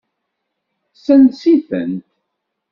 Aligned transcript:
Sens-itent. 1.03 1.97